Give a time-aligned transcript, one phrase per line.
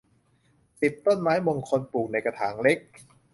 [0.79, 2.77] สิบ ต้นไม้มงคล ปลูกในกระถางเล็ก